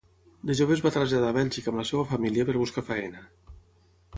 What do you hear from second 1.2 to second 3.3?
a Bèlgica amb la seva família per buscar feina.